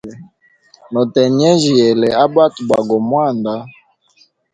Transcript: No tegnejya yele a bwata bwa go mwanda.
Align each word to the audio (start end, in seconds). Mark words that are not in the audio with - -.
No 0.91 1.01
tegnejya 1.13 1.71
yele 1.81 2.09
a 2.21 2.23
bwata 2.31 2.61
bwa 2.67 2.79
go 2.87 2.97
mwanda. 3.09 3.53